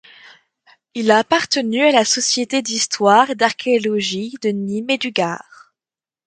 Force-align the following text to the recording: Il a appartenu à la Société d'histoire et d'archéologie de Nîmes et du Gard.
Il 0.95 1.11
a 1.11 1.19
appartenu 1.19 1.83
à 1.83 1.91
la 1.91 2.05
Société 2.05 2.63
d'histoire 2.63 3.29
et 3.29 3.35
d'archéologie 3.35 4.33
de 4.41 4.49
Nîmes 4.49 4.89
et 4.89 4.97
du 4.97 5.11
Gard. 5.11 5.75